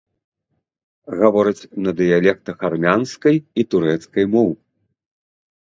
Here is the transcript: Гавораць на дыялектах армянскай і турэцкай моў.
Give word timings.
Гавораць 1.19 1.67
на 1.87 1.93
дыялектах 2.01 2.57
армянскай 2.71 3.35
і 3.41 3.61
турэцкай 3.75 4.25
моў. 4.33 4.49